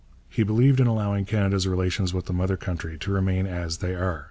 He 0.31 0.41
believed 0.41 0.79
in 0.79 0.87
allowing 0.87 1.25
Canada's 1.25 1.67
relations 1.67 2.11
with 2.11 2.25
the 2.25 2.33
mother 2.33 2.57
country 2.57 2.97
to 2.97 3.11
remain 3.11 3.45
as 3.45 3.77
they 3.77 3.93
are. 3.93 4.19